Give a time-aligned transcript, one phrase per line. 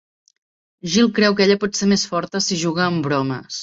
[0.93, 3.57] Jill creu que ella por ser més forta si juga amb bromes.